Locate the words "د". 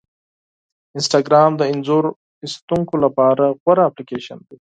1.57-1.61